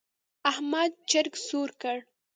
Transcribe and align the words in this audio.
احمد 0.51 0.91
چرګ 1.09 1.33
سور 1.47 1.69
کړ. 1.81 1.97